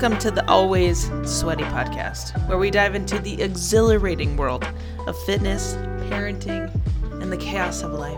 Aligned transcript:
Welcome 0.00 0.20
to 0.20 0.30
the 0.30 0.48
Always 0.48 1.10
Sweaty 1.24 1.64
podcast, 1.64 2.30
where 2.46 2.56
we 2.56 2.70
dive 2.70 2.94
into 2.94 3.18
the 3.18 3.42
exhilarating 3.42 4.36
world 4.36 4.64
of 5.08 5.20
fitness, 5.24 5.74
parenting, 6.08 6.72
and 7.20 7.32
the 7.32 7.36
chaos 7.36 7.82
of 7.82 7.94
life. 7.94 8.16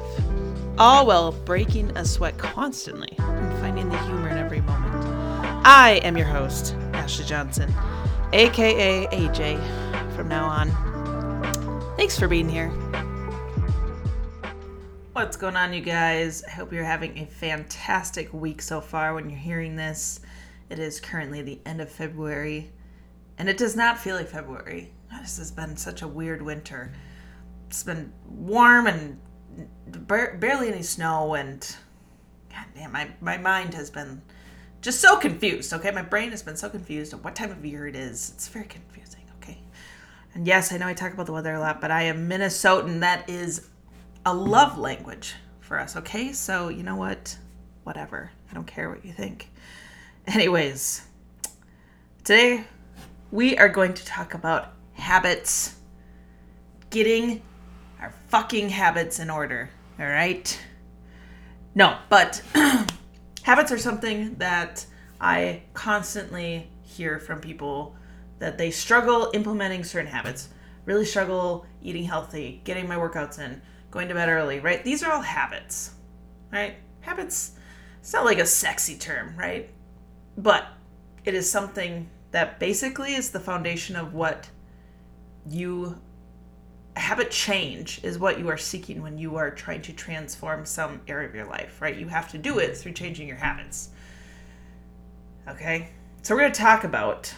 All 0.77 1.07
while 1.07 1.33
breaking 1.33 1.97
a 1.97 2.05
sweat 2.05 2.37
constantly 2.37 3.15
and 3.19 3.61
finding 3.61 3.89
the 3.89 3.97
humor 4.03 4.29
in 4.29 4.37
every 4.37 4.61
moment. 4.61 4.95
I 5.65 6.03
am 6.05 6.19
your 6.19 6.27
host, 6.27 6.75
Ashley 6.93 7.25
Johnson, 7.25 7.73
aka 8.35 9.07
AJ, 9.07 10.15
from 10.15 10.29
now 10.29 10.45
on. 10.45 11.97
Thanks 11.97 12.19
for 12.19 12.29
being 12.29 12.51
here. 12.51 12.69
What's 15.15 15.39
going 15.39 15.57
on, 15.57 15.73
you 15.73 15.81
guys? 15.81 16.45
I 16.47 16.51
hope 16.51 16.75
you're 16.75 16.85
having 16.85 17.17
a 17.17 17.25
fantastic 17.25 18.31
week 18.35 18.61
so 18.61 18.83
far 18.83 19.15
when 19.15 19.31
you're 19.31 19.39
hearing 19.39 19.77
this. 19.77 20.21
It 20.71 20.79
is 20.79 21.01
currently 21.01 21.43
the 21.43 21.61
end 21.67 21.81
of 21.81 21.91
February, 21.91 22.71
and 23.37 23.49
it 23.49 23.59
does 23.59 23.75
not 23.75 23.99
feel 23.99 24.15
like 24.17 24.29
February. 24.29 24.93
This 25.21 25.37
has 25.39 25.51
been 25.51 25.77
such 25.77 26.03
a 26.03 26.09
weird 26.09 26.41
winter. 26.41 26.93
It's 27.67 27.83
been 27.83 28.13
warm 28.25 28.87
and 28.87 29.19
bar- 30.07 30.37
barely 30.39 30.69
any 30.69 30.83
snow, 30.83 31.35
and 31.35 31.61
god 32.51 32.67
damn, 32.75 32.93
my, 32.93 33.09
my 33.21 33.37
mind 33.37 33.75
has 33.75 33.91
been 33.91 34.23
just 34.81 35.01
so 35.01 35.17
confused, 35.17 35.73
okay? 35.73 35.91
My 35.91 36.03
brain 36.03 36.31
has 36.31 36.43
been 36.43 36.57
so 36.57 36.69
confused 36.69 37.13
of 37.13 37.25
what 37.25 37.35
time 37.35 37.51
of 37.51 37.65
year 37.65 37.87
it 37.89 37.97
is. 37.97 38.31
It's 38.35 38.49
very 38.49 38.67
confusing, 38.67 39.25
okay? 39.37 39.59
And 40.35 40.47
yes, 40.47 40.73
I 40.73 40.79
know 40.79 40.87
I 40.87 40.95
talk 40.95 41.13
about 41.13 41.27
the 41.27 41.33
weather 41.33 41.55
a 41.55 41.61
lot, 41.61 41.81
but 41.81 41.91
I 41.91 42.05
am 42.05 42.29
Minnesotan. 42.29 43.01
That 43.01 43.29
is 43.29 43.69
a 44.25 44.33
love 44.33 44.79
language 44.79 45.35
for 45.61 45.79
us, 45.79 45.97
okay? 45.97 46.33
So, 46.33 46.69
you 46.69 46.85
know 46.85 46.97
what? 46.97 47.37
Whatever. 47.83 48.31
I 48.51 48.55
don't 48.55 48.67
care 48.67 48.89
what 48.89 49.05
you 49.05 49.13
think. 49.13 49.51
Anyways, 50.27 51.03
today 52.25 52.65
we 53.33 53.57
are 53.57 53.69
going 53.69 53.95
to 53.95 54.05
talk 54.05 54.35
about 54.35 54.73
habits, 54.93 55.77
getting 56.91 57.43
our 58.01 58.13
fucking 58.29 58.69
habits 58.69 59.19
in 59.19 59.31
order, 59.31 59.71
all 59.99 60.07
right? 60.07 60.61
No, 61.75 61.97
but 62.11 62.43
habits 63.43 63.73
are 63.73 63.79
something 63.79 64.35
that 64.37 64.85
I 65.21 65.63
constantly 65.73 66.69
hear 66.83 67.19
from 67.19 67.41
people 67.41 67.97
that 68.41 68.59
they 68.59 68.71
struggle 68.71 69.31
implementing 69.33 69.85
certain 69.85 70.11
habits, 70.11 70.51
really 70.85 71.07
struggle 71.07 71.67
eating 71.83 72.05
healthy, 72.05 72.61
getting 72.65 72.87
my 72.87 72.97
workouts 72.97 73.39
in, 73.39 73.63
going 73.91 74.09
to 74.09 74.15
bed 74.15 74.29
early, 74.29 74.61
right? 74.61 74.85
These 74.85 75.03
are 75.03 75.13
all 75.13 75.23
habits, 75.23 75.93
right? 76.53 76.77
Habits, 77.01 77.53
it's 78.01 78.13
not 78.13 78.27
like 78.27 78.39
a 78.39 78.47
sexy 78.47 78.97
term, 78.97 79.35
right? 79.37 79.71
But 80.37 80.67
it 81.25 81.35
is 81.35 81.51
something 81.51 82.09
that 82.31 82.59
basically 82.59 83.15
is 83.15 83.31
the 83.31 83.41
foundation 83.41 83.97
of 83.97 84.15
what 84.15 84.49
you 85.47 85.99
habit 86.97 87.31
change 87.31 88.01
is 88.03 88.19
what 88.19 88.39
you 88.39 88.49
are 88.49 88.57
seeking 88.57 89.03
when 89.03 89.17
you 89.17 89.37
are 89.37 89.51
trying 89.51 89.83
to 89.83 89.93
transform 89.93 90.65
some 90.65 91.01
area 91.09 91.29
of 91.29 91.35
your 91.35 91.47
life, 91.47 91.81
right? 91.81 91.97
You 91.97 92.09
have 92.09 92.31
to 92.33 92.39
do 92.39 92.59
it 92.59 92.77
through 92.77 92.93
changing 92.93 93.27
your 93.27 93.37
habits. 93.37 93.91
Okay? 95.49 95.89
So 96.23 96.35
we're 96.35 96.43
going 96.43 96.53
to 96.53 96.61
talk 96.61 96.85
about 96.85 97.33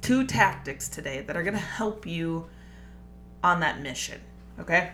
two 0.00 0.26
tactics 0.26 0.88
today 0.88 1.22
that 1.22 1.36
are 1.36 1.42
going 1.42 1.54
to 1.54 1.60
help 1.60 2.06
you 2.06 2.46
on 3.42 3.60
that 3.60 3.80
mission, 3.80 4.20
okay? 4.58 4.92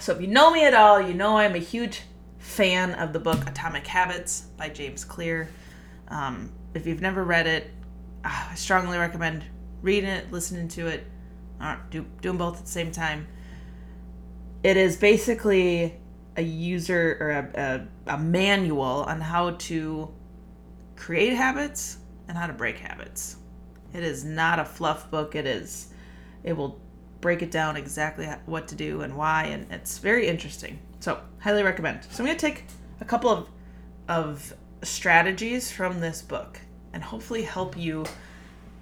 So 0.00 0.12
if 0.12 0.20
you 0.20 0.26
know 0.28 0.50
me 0.50 0.64
at 0.64 0.74
all, 0.74 1.00
you 1.00 1.12
know 1.12 1.36
I'm 1.36 1.54
a 1.54 1.58
huge 1.58 2.02
fan 2.38 2.94
of 2.94 3.12
the 3.12 3.18
book 3.18 3.46
Atomic 3.48 3.86
Habits 3.86 4.42
by 4.56 4.68
James 4.68 5.04
Clear. 5.04 5.48
Um, 6.08 6.50
if 6.74 6.86
you've 6.86 7.00
never 7.00 7.24
read 7.24 7.46
it, 7.46 7.70
ah, 8.24 8.50
I 8.52 8.54
strongly 8.54 8.98
recommend 8.98 9.44
reading 9.82 10.10
it, 10.10 10.30
listening 10.32 10.68
to 10.68 10.86
it, 10.86 11.06
or 11.60 11.80
do, 11.90 12.06
doing 12.20 12.38
both 12.38 12.58
at 12.58 12.64
the 12.64 12.70
same 12.70 12.92
time. 12.92 13.26
It 14.62 14.76
is 14.76 14.96
basically 14.96 15.94
a 16.36 16.42
user 16.42 17.16
or 17.20 17.30
a, 17.30 17.86
a, 18.08 18.14
a 18.14 18.18
manual 18.18 19.04
on 19.04 19.20
how 19.20 19.52
to 19.52 20.12
create 20.96 21.34
habits 21.34 21.98
and 22.28 22.36
how 22.36 22.46
to 22.46 22.52
break 22.52 22.78
habits. 22.78 23.36
It 23.94 24.02
is 24.02 24.24
not 24.24 24.58
a 24.58 24.64
fluff 24.64 25.10
book. 25.10 25.34
It 25.34 25.46
is, 25.46 25.92
it 26.44 26.52
will 26.52 26.80
break 27.20 27.42
it 27.42 27.50
down 27.50 27.76
exactly 27.76 28.26
what 28.46 28.68
to 28.68 28.74
do 28.74 29.00
and 29.00 29.16
why, 29.16 29.44
and 29.44 29.70
it's 29.72 29.98
very 29.98 30.28
interesting. 30.28 30.78
So, 31.00 31.20
highly 31.40 31.62
recommend. 31.62 32.04
So, 32.04 32.22
I'm 32.22 32.26
going 32.26 32.36
to 32.36 32.46
take 32.46 32.64
a 33.00 33.04
couple 33.04 33.30
of 33.30 33.48
of 34.08 34.54
strategies 34.82 35.70
from 35.70 36.00
this 36.00 36.22
book 36.22 36.60
and 36.92 37.02
hopefully 37.02 37.42
help 37.42 37.76
you 37.76 38.04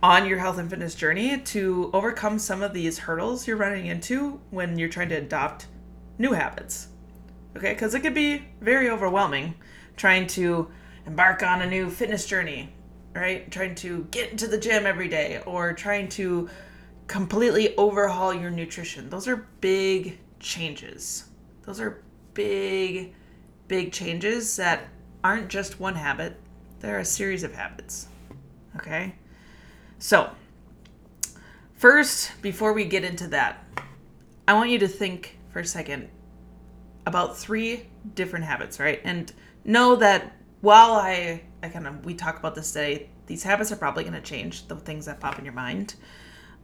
on 0.02 0.26
your 0.26 0.38
health 0.38 0.58
and 0.58 0.68
fitness 0.68 0.94
journey 0.94 1.38
to 1.38 1.90
overcome 1.92 2.38
some 2.38 2.62
of 2.62 2.72
these 2.72 2.98
hurdles 2.98 3.46
you're 3.46 3.56
running 3.56 3.86
into 3.86 4.40
when 4.50 4.78
you're 4.78 4.88
trying 4.88 5.08
to 5.08 5.16
adopt 5.16 5.66
new 6.18 6.32
habits. 6.32 6.88
Okay, 7.56 7.72
because 7.72 7.94
it 7.94 8.00
could 8.00 8.14
be 8.14 8.44
very 8.60 8.90
overwhelming 8.90 9.54
trying 9.96 10.26
to 10.26 10.68
embark 11.06 11.42
on 11.42 11.62
a 11.62 11.66
new 11.66 11.88
fitness 11.88 12.26
journey, 12.26 12.72
right? 13.14 13.50
Trying 13.50 13.74
to 13.76 14.06
get 14.10 14.30
into 14.30 14.46
the 14.46 14.58
gym 14.58 14.86
every 14.86 15.08
day 15.08 15.42
or 15.46 15.72
trying 15.72 16.08
to 16.10 16.50
completely 17.06 17.74
overhaul 17.76 18.34
your 18.34 18.50
nutrition. 18.50 19.08
Those 19.08 19.26
are 19.26 19.48
big 19.60 20.18
changes. 20.38 21.24
Those 21.62 21.80
are 21.80 22.02
big, 22.34 23.14
big 23.68 23.92
changes 23.92 24.56
that 24.56 24.88
aren't 25.26 25.48
just 25.48 25.80
one 25.80 25.96
habit, 25.96 26.36
they're 26.78 27.00
a 27.00 27.04
series 27.04 27.42
of 27.42 27.52
habits. 27.52 28.06
Okay? 28.76 29.12
So, 29.98 30.30
first, 31.74 32.30
before 32.42 32.72
we 32.72 32.84
get 32.84 33.02
into 33.02 33.26
that, 33.28 33.64
I 34.46 34.54
want 34.54 34.70
you 34.70 34.78
to 34.78 34.86
think 34.86 35.36
for 35.50 35.58
a 35.58 35.66
second 35.66 36.08
about 37.06 37.36
three 37.36 37.88
different 38.14 38.44
habits, 38.44 38.78
right? 38.78 39.00
And 39.02 39.32
know 39.64 39.96
that 39.96 40.36
while 40.60 40.92
I, 40.92 41.42
I 41.60 41.70
kind 41.70 41.88
of, 41.88 42.04
we 42.04 42.14
talk 42.14 42.38
about 42.38 42.54
this 42.54 42.70
today, 42.70 43.08
these 43.26 43.42
habits 43.42 43.72
are 43.72 43.76
probably 43.76 44.04
going 44.04 44.14
to 44.14 44.20
change 44.20 44.68
the 44.68 44.76
things 44.76 45.06
that 45.06 45.18
pop 45.18 45.40
in 45.40 45.44
your 45.44 45.54
mind. 45.54 45.96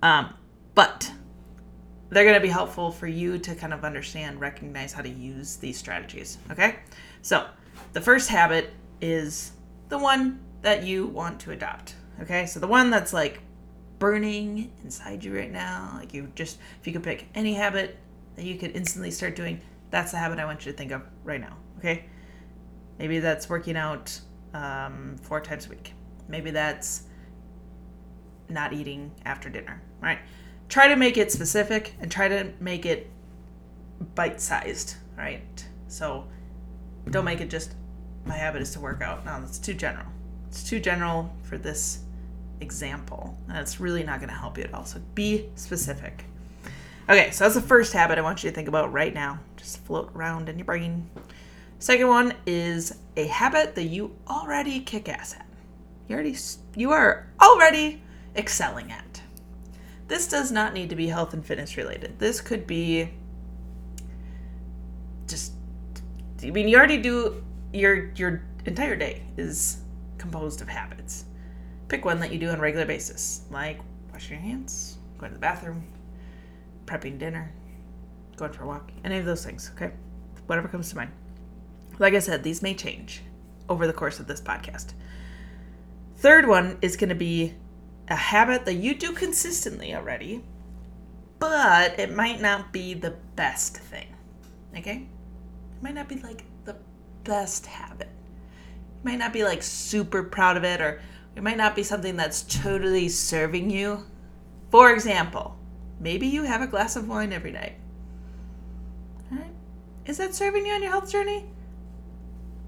Um, 0.02 0.34
but 0.76 1.10
they're 2.10 2.24
going 2.24 2.36
to 2.36 2.40
be 2.40 2.48
helpful 2.48 2.92
for 2.92 3.08
you 3.08 3.38
to 3.38 3.56
kind 3.56 3.72
of 3.72 3.84
understand, 3.84 4.40
recognize 4.40 4.92
how 4.92 5.02
to 5.02 5.08
use 5.08 5.56
these 5.56 5.76
strategies. 5.76 6.38
Okay? 6.52 6.76
So, 7.22 7.46
the 7.93 8.00
first 8.00 8.28
habit 8.28 8.72
is 9.00 9.53
the 9.88 9.98
one 9.98 10.41
that 10.62 10.84
you 10.84 11.06
want 11.06 11.41
to 11.41 11.50
adopt. 11.53 11.94
Okay? 12.20 12.47
So, 12.47 12.60
the 12.60 12.66
one 12.66 12.91
that's 12.91 13.12
like 13.12 13.41
burning 13.98 14.72
inside 14.82 15.22
you 15.25 15.37
right 15.37 15.53
now, 15.53 15.94
like 15.97 16.12
you 16.15 16.31
just, 16.34 16.59
if 16.81 16.87
you 16.87 16.92
could 16.92 17.03
pick 17.03 17.28
any 17.34 17.54
habit 17.54 17.98
that 18.37 18.44
you 18.44 18.56
could 18.56 18.75
instantly 18.75 19.10
start 19.10 19.37
doing, 19.37 19.60
that's 19.91 20.12
the 20.12 20.19
habit 20.19 20.38
I 20.38 20.44
want 20.44 20.65
you 20.65 20.72
to 20.72 20.78
think 20.78 20.92
of 20.92 21.03
right 21.25 21.41
now. 21.41 21.56
Okay? 21.78 22.06
Maybe 22.98 23.19
that's 23.19 23.48
working 23.48 23.76
out 23.76 24.19
um, 24.54 25.16
four 25.22 25.41
times 25.41 25.66
a 25.66 25.71
week. 25.71 25.94
Maybe 26.28 26.50
that's 26.50 27.04
not 28.48 28.72
eating 28.72 29.10
after 29.25 29.48
dinner, 29.48 29.81
right? 30.00 30.19
Try 30.69 30.88
to 30.88 30.97
make 30.97 31.16
it 31.16 31.31
specific 31.32 31.94
and 32.00 32.10
try 32.10 32.28
to 32.28 32.53
make 32.60 32.87
it 32.87 33.10
bite 34.15 34.41
sized, 34.41 34.97
right? 35.16 35.66
So 35.88 36.26
don't 37.10 37.24
make 37.24 37.40
it 37.40 37.50
just 37.50 37.74
my 38.24 38.36
habit 38.36 38.62
is 38.62 38.70
to 38.72 38.80
work 38.80 39.02
out. 39.02 39.24
No, 39.24 39.40
that's 39.40 39.58
too 39.58 39.74
general. 39.74 40.06
It's 40.48 40.62
too 40.62 40.80
general 40.80 41.34
for 41.42 41.58
this 41.58 42.00
example, 42.60 43.36
and 43.48 43.58
it's 43.58 43.80
really 43.80 44.04
not 44.04 44.20
going 44.20 44.28
to 44.28 44.34
help 44.34 44.58
you 44.58 44.64
at 44.64 44.74
all. 44.74 44.84
So 44.84 45.00
be 45.14 45.48
specific. 45.56 46.24
Okay, 47.09 47.30
so 47.32 47.44
that's 47.44 47.56
the 47.56 47.62
first 47.62 47.92
habit 47.92 48.18
I 48.18 48.22
want 48.22 48.44
you 48.44 48.50
to 48.50 48.54
think 48.54 48.68
about 48.68 48.92
right 48.92 49.12
now. 49.12 49.41
Just 49.56 49.84
float 49.84 50.12
around 50.15 50.48
in 50.48 50.59
your 50.59 50.65
brain. 50.65 51.09
Second 51.78 52.06
one 52.06 52.34
is 52.47 52.97
a 53.16 53.27
habit 53.27 53.74
that 53.74 53.84
you 53.84 54.15
already 54.28 54.80
kick 54.80 55.09
ass 55.09 55.34
at. 55.34 55.47
You 56.09 56.15
already 56.15 56.36
you 56.77 56.92
are 56.92 57.27
already 57.41 58.03
excelling 58.36 58.92
at. 58.92 59.21
This 60.06 60.28
does 60.28 60.53
not 60.53 60.74
need 60.74 60.91
to 60.91 60.97
be 60.97 61.09
health 61.09 61.32
and 61.32 61.44
fitness 61.44 61.77
related. 61.77 62.18
This 62.18 62.41
could 62.41 62.66
be 62.66 63.10
just 65.27 65.54
I 66.44 66.50
mean 66.50 66.68
you 66.68 66.77
already 66.77 66.98
do 66.98 67.42
your 67.72 68.10
your 68.15 68.42
entire 68.65 68.97
day 68.97 69.22
is 69.36 69.83
composed 70.18 70.60
of 70.60 70.68
habits. 70.68 71.24
Pick 71.89 72.04
one 72.04 72.21
that 72.21 72.33
you 72.33 72.39
do 72.39 72.48
on 72.48 72.56
a 72.56 72.60
regular 72.60 72.86
basis, 72.86 73.42
like 73.50 73.80
washing 74.12 74.36
your 74.36 74.41
hands, 74.41 74.98
going 75.18 75.30
to 75.30 75.34
the 75.34 75.41
bathroom, 75.41 75.84
prepping 76.86 77.18
dinner, 77.18 77.53
going 78.36 78.53
for 78.53 78.65
a 78.65 78.66
walk, 78.66 78.91
any 79.04 79.18
of 79.18 79.24
those 79.24 79.44
things, 79.44 79.71
okay? 79.74 79.92
Whatever 80.47 80.68
comes 80.68 80.91
to 80.91 80.97
mind. 80.97 81.12
Like 81.98 82.15
I 82.15 82.18
said, 82.18 82.42
these 82.42 82.62
may 82.62 82.74
change 82.74 83.22
over 83.68 83.86
the 83.86 83.92
course 83.92 84.21
of 84.21 84.27
this 84.27 84.41
podcast. 84.41 84.92
Third 86.16 86.47
one 86.47 86.78
is 86.83 86.97
going 86.97 87.09
to 87.09 87.15
be 87.15 87.54
a 88.09 88.15
habit 88.15 88.65
that 88.65 88.74
you 88.74 88.94
do 88.94 89.12
consistently 89.12 89.94
already, 89.94 90.42
but 91.39 91.98
it 91.98 92.15
might 92.15 92.41
not 92.41 92.72
be 92.72 92.94
the 92.94 93.16
best 93.36 93.77
thing. 93.77 94.06
Okay? 94.77 95.09
Might 95.82 95.94
not 95.94 96.08
be 96.08 96.16
like 96.16 96.44
the 96.64 96.76
best 97.24 97.66
habit. 97.66 98.08
You 99.02 99.10
might 99.10 99.18
not 99.18 99.32
be 99.32 99.44
like 99.44 99.62
super 99.62 100.22
proud 100.22 100.56
of 100.56 100.64
it 100.64 100.80
or 100.80 101.00
It 101.34 101.42
might 101.42 101.56
not 101.56 101.74
be 101.74 101.82
something 101.82 102.16
that's 102.16 102.42
totally 102.42 103.08
serving 103.08 103.68
you. 103.70 104.06
For 104.70 104.92
example, 104.92 105.56
maybe 106.00 106.26
you 106.26 106.44
have 106.44 106.62
a 106.62 106.66
glass 106.66 106.96
of 106.96 107.08
wine 107.08 107.32
every 107.32 107.52
night. 107.52 107.74
Right. 109.30 109.52
Is 110.06 110.18
that 110.18 110.34
serving 110.34 110.64
you 110.64 110.72
on 110.72 110.82
your 110.82 110.90
health 110.90 111.10
journey? 111.10 111.46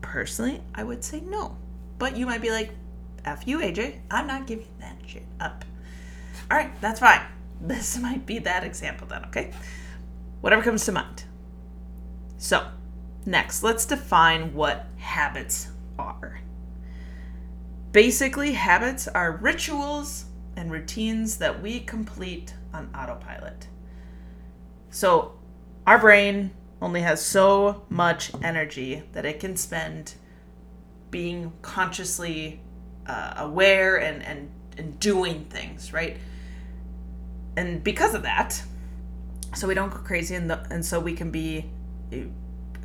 Personally, 0.00 0.60
I 0.74 0.82
would 0.84 1.04
say 1.04 1.20
no. 1.20 1.56
But 1.98 2.16
you 2.16 2.26
might 2.26 2.42
be 2.42 2.50
like, 2.50 2.70
F 3.24 3.46
you, 3.46 3.58
AJ, 3.58 4.00
I'm 4.10 4.26
not 4.26 4.46
giving 4.46 4.68
that 4.80 4.96
shit 5.06 5.24
up. 5.40 5.64
All 6.50 6.56
right, 6.56 6.78
that's 6.80 7.00
fine. 7.00 7.20
This 7.60 7.96
might 7.98 8.26
be 8.26 8.40
that 8.40 8.64
example 8.64 9.06
then, 9.06 9.24
okay? 9.26 9.52
Whatever 10.42 10.60
comes 10.60 10.84
to 10.84 10.92
mind. 10.92 11.24
So, 12.36 12.66
next, 13.26 13.62
let's 13.62 13.86
define 13.86 14.54
what 14.54 14.86
habits 14.98 15.68
are. 15.98 16.40
Basically, 17.92 18.52
habits 18.52 19.06
are 19.08 19.32
rituals 19.32 20.26
and 20.56 20.70
routines 20.70 21.38
that 21.38 21.62
we 21.62 21.80
complete 21.80 22.54
on 22.72 22.90
autopilot. 22.94 23.68
So, 24.90 25.38
our 25.86 25.98
brain 25.98 26.50
only 26.80 27.02
has 27.02 27.24
so 27.24 27.84
much 27.88 28.32
energy 28.42 29.02
that 29.12 29.24
it 29.24 29.40
can 29.40 29.56
spend 29.56 30.14
being 31.10 31.52
consciously 31.62 32.60
uh, 33.06 33.34
aware 33.36 33.96
and, 33.96 34.22
and, 34.22 34.50
and 34.76 34.98
doing 34.98 35.44
things, 35.44 35.92
right? 35.92 36.16
And 37.56 37.84
because 37.84 38.14
of 38.14 38.22
that, 38.22 38.62
so 39.54 39.68
we 39.68 39.74
don't 39.74 39.90
go 39.90 39.98
crazy 39.98 40.34
and, 40.34 40.50
the, 40.50 40.66
and 40.70 40.84
so 40.84 40.98
we 40.98 41.12
can 41.12 41.30
be 41.30 41.70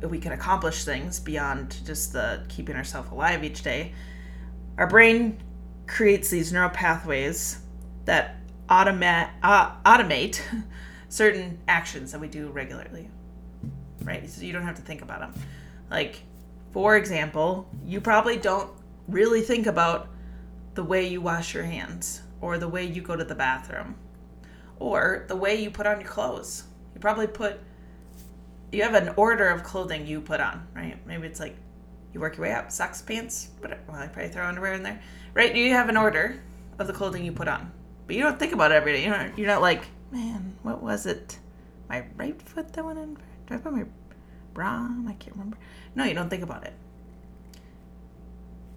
we 0.02 0.18
can 0.18 0.32
accomplish 0.32 0.84
things 0.84 1.20
beyond 1.20 1.76
just 1.84 2.12
the 2.12 2.44
keeping 2.48 2.76
ourselves 2.76 3.10
alive 3.10 3.44
each 3.44 3.62
day. 3.62 3.92
Our 4.78 4.86
brain 4.86 5.38
creates 5.86 6.30
these 6.30 6.52
neural 6.52 6.70
pathways 6.70 7.60
that 8.04 8.36
automate 8.68 9.30
uh, 9.42 9.72
automate 9.84 10.40
certain 11.08 11.58
actions 11.66 12.12
that 12.12 12.20
we 12.20 12.28
do 12.28 12.48
regularly 12.50 13.08
right? 14.04 14.28
So 14.30 14.42
you 14.42 14.52
don't 14.52 14.62
have 14.62 14.76
to 14.76 14.82
think 14.82 15.02
about 15.02 15.20
them 15.20 15.34
like 15.90 16.20
for 16.72 16.96
example 16.96 17.68
you 17.84 18.00
probably 18.00 18.36
don't 18.36 18.70
really 19.08 19.42
think 19.42 19.66
about 19.66 20.08
the 20.74 20.84
way 20.84 21.06
you 21.06 21.20
wash 21.20 21.52
your 21.52 21.64
hands 21.64 22.22
or 22.40 22.58
the 22.58 22.68
way 22.68 22.84
you 22.84 23.02
go 23.02 23.16
to 23.16 23.24
the 23.24 23.34
bathroom 23.34 23.96
or 24.78 25.24
the 25.28 25.36
way 25.36 25.60
you 25.60 25.70
put 25.70 25.86
on 25.86 26.00
your 26.00 26.08
clothes. 26.08 26.64
You 26.94 27.00
probably 27.00 27.26
put 27.26 27.60
you 28.72 28.82
have 28.82 28.94
an 28.94 29.12
order 29.16 29.48
of 29.48 29.62
clothing 29.62 30.06
you 30.06 30.20
put 30.20 30.40
on 30.40 30.66
right? 30.74 31.04
Maybe 31.06 31.26
it's 31.26 31.40
like 31.40 31.56
you 32.12 32.20
work 32.20 32.36
your 32.36 32.46
way 32.46 32.52
up 32.52 32.70
socks 32.72 33.02
pants 33.02 33.48
whatever 33.60 33.80
well 33.88 33.96
i 33.96 34.06
probably 34.08 34.30
throw 34.30 34.46
underwear 34.46 34.74
in 34.74 34.82
there 34.82 35.00
right? 35.34 35.54
You 35.54 35.70
have 35.70 35.88
an 35.88 35.96
order 35.96 36.40
of 36.78 36.86
the 36.86 36.92
clothing 36.92 37.24
you 37.24 37.32
put 37.32 37.48
on 37.48 37.72
but 38.06 38.16
you 38.16 38.22
don't 38.22 38.38
think 38.38 38.52
about 38.52 38.72
it 38.72 38.74
every 38.74 38.92
day. 38.92 39.04
You're 39.04 39.16
not, 39.16 39.38
you're 39.38 39.46
not 39.46 39.60
like 39.62 39.84
man 40.10 40.56
what 40.62 40.82
was 40.82 41.06
it? 41.06 41.38
My 41.88 42.04
right 42.16 42.40
foot 42.40 42.72
that 42.72 42.84
went 42.84 42.98
in? 42.98 43.14
Do 43.46 43.54
i 43.54 43.56
put 43.56 43.72
my 43.72 43.84
bra 44.54 44.68
on? 44.68 45.06
I 45.08 45.14
can't 45.14 45.36
remember. 45.36 45.58
No 45.94 46.04
you 46.04 46.14
don't 46.14 46.30
think 46.30 46.42
about 46.42 46.64
it. 46.64 46.74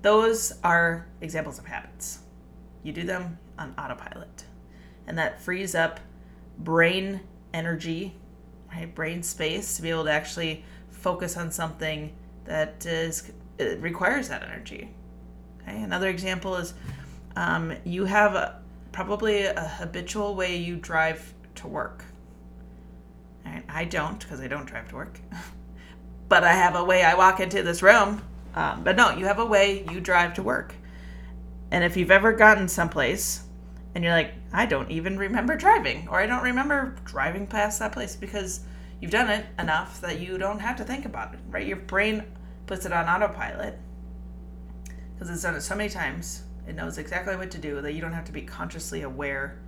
Those 0.02 0.54
are 0.64 1.08
examples 1.22 1.60
of 1.60 1.66
habits. 1.66 2.20
You 2.84 2.92
do 2.92 3.04
them 3.04 3.38
on 3.58 3.74
autopilot 3.78 4.46
and 5.08 5.18
that 5.18 5.42
frees 5.42 5.76
up 5.76 6.00
brain 6.58 7.22
energy 7.54 8.16
right 8.74 8.94
brain 8.94 9.24
space 9.24 9.76
to 9.76 9.82
be 9.82 9.90
able 9.90 10.06
to 10.06 10.12
actually 10.12 10.64
focus 10.90 11.38
on 11.38 11.52
something 11.52 12.14
that 12.46 12.86
is 12.86 13.32
it 13.58 13.80
requires 13.82 14.30
that 14.30 14.44
energy. 14.44 14.90
Okay, 15.62 15.82
another 15.82 16.10
example 16.10 16.56
is 16.56 16.74
um, 17.36 17.74
you 17.84 18.06
have 18.06 18.36
a, 18.36 18.60
probably 18.92 19.44
a 19.44 19.62
habitual 19.62 20.36
way 20.36 20.58
you 20.58 20.76
drive 20.76 21.34
to 21.56 21.68
work. 21.68 22.04
Right? 23.46 23.64
I 23.70 23.86
don't 23.86 24.20
because 24.20 24.40
I 24.40 24.48
don't 24.48 24.66
drive 24.66 24.90
to 24.90 24.96
work, 24.96 25.20
but 26.30 26.44
I 26.44 26.54
have 26.54 26.76
a 26.76 26.84
way 26.84 27.04
I 27.04 27.16
walk 27.16 27.40
into 27.40 27.64
this 27.64 27.82
room. 27.82 28.22
Um, 28.56 28.84
but 28.84 28.96
no, 28.96 29.12
you 29.12 29.26
have 29.26 29.40
a 29.40 29.46
way 29.46 29.86
you 29.92 30.00
drive 30.00 30.36
to 30.36 30.44
work. 30.44 30.76
And 31.72 31.84
if 31.84 31.98
you've 31.98 32.12
ever 32.12 32.34
gotten 32.34 32.68
someplace 32.68 33.44
and 33.96 34.04
you're 34.04 34.14
like, 34.14 34.34
I 34.52 34.66
don't 34.66 34.90
even 34.90 35.18
remember 35.18 35.56
driving, 35.56 36.08
or 36.10 36.20
I 36.20 36.26
don't 36.26 36.44
remember 36.44 36.96
driving 37.06 37.46
past 37.46 37.80
that 37.80 37.92
place 37.92 38.16
because 38.16 38.62
you've 39.00 39.12
done 39.12 39.30
it 39.30 39.46
enough 39.60 40.02
that 40.02 40.20
you 40.20 40.38
don't 40.38 40.60
have 40.60 40.78
to 40.78 40.84
think 40.84 41.06
about 41.06 41.34
it, 41.34 41.40
right? 41.50 41.66
Your 41.66 41.78
brain 41.78 42.24
puts 42.66 42.86
it 42.86 42.94
on 42.94 43.08
autopilot 43.08 43.78
because 45.14 45.30
it's 45.30 45.44
done 45.44 45.56
it 45.56 45.62
so 45.62 45.76
many 45.76 45.90
times. 45.90 46.44
It 46.68 46.76
knows 46.76 46.98
exactly 46.98 47.36
what 47.36 47.52
to 47.52 47.58
do 47.58 47.82
that 47.82 47.94
you 47.94 48.02
don't 48.02 48.14
have 48.14 48.26
to 48.26 48.32
be 48.32 48.42
consciously 48.42 49.02
aware 49.02 49.60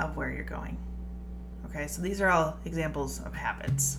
of 0.00 0.16
where 0.16 0.30
you're 0.30 0.44
going. 0.44 0.76
Okay, 1.66 1.86
so 1.86 2.02
these 2.02 2.20
are 2.20 2.28
all 2.28 2.56
examples 2.64 3.20
of 3.20 3.34
habits. 3.34 3.98